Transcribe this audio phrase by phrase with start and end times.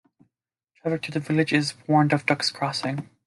[0.81, 3.07] Traffic through the village is warned of "ducks crossing".